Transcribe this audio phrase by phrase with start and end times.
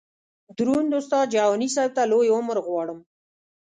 [0.57, 2.99] دروند استاد جهاني صیب ته لوی عمر غواړم.